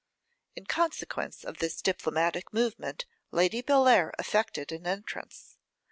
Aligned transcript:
In 0.55 0.65
consequence 0.65 1.43
of 1.45 1.59
this 1.59 1.79
diplomatic 1.79 2.51
movement 2.51 3.05
Lady 3.29 3.61
Bellair 3.61 4.13
effected 4.17 4.71
an 4.71 4.87
entrance. 4.87 5.59